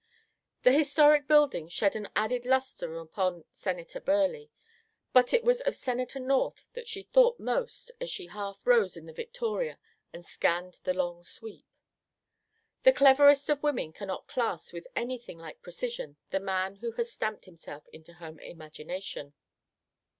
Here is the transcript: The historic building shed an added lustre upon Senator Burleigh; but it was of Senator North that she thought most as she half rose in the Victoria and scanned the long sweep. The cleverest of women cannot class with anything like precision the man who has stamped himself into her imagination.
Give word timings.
The 0.63 0.71
historic 0.71 1.27
building 1.27 1.69
shed 1.69 1.95
an 1.95 2.07
added 2.15 2.43
lustre 2.43 2.97
upon 2.97 3.45
Senator 3.51 3.99
Burleigh; 3.99 4.47
but 5.13 5.31
it 5.31 5.43
was 5.43 5.61
of 5.61 5.75
Senator 5.75 6.19
North 6.19 6.69
that 6.73 6.87
she 6.87 7.03
thought 7.03 7.39
most 7.39 7.91
as 8.01 8.09
she 8.09 8.25
half 8.25 8.65
rose 8.65 8.97
in 8.97 9.05
the 9.05 9.13
Victoria 9.13 9.77
and 10.11 10.25
scanned 10.25 10.79
the 10.85 10.95
long 10.95 11.23
sweep. 11.23 11.67
The 12.81 12.91
cleverest 12.93 13.47
of 13.47 13.61
women 13.61 13.93
cannot 13.93 14.25
class 14.25 14.73
with 14.73 14.87
anything 14.95 15.37
like 15.37 15.61
precision 15.61 16.17
the 16.31 16.39
man 16.39 16.77
who 16.77 16.93
has 16.93 17.11
stamped 17.11 17.45
himself 17.45 17.87
into 17.89 18.13
her 18.13 18.39
imagination. 18.41 19.35